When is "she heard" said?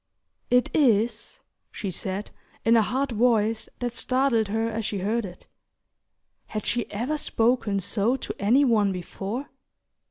4.83-5.25